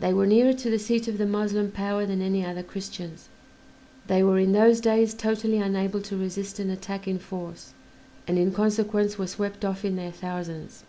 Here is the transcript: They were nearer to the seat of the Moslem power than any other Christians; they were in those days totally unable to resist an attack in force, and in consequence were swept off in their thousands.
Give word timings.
They 0.00 0.12
were 0.12 0.26
nearer 0.26 0.54
to 0.54 0.70
the 0.70 0.78
seat 0.80 1.06
of 1.06 1.18
the 1.18 1.24
Moslem 1.24 1.70
power 1.70 2.04
than 2.04 2.20
any 2.20 2.44
other 2.44 2.64
Christians; 2.64 3.28
they 4.08 4.20
were 4.20 4.36
in 4.40 4.50
those 4.50 4.80
days 4.80 5.14
totally 5.14 5.58
unable 5.58 6.00
to 6.00 6.16
resist 6.16 6.58
an 6.58 6.68
attack 6.68 7.06
in 7.06 7.20
force, 7.20 7.72
and 8.26 8.38
in 8.40 8.50
consequence 8.52 9.18
were 9.18 9.28
swept 9.28 9.64
off 9.64 9.84
in 9.84 9.94
their 9.94 10.10
thousands. 10.10 10.82